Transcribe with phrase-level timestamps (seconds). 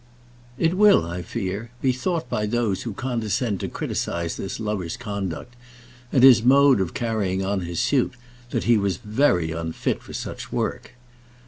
[0.57, 5.55] It will, I fear, be thought by those who condescend to criticize this lover's conduct
[6.11, 8.15] and his mode of carrying on his suit,
[8.49, 10.95] that he was very unfit for such work.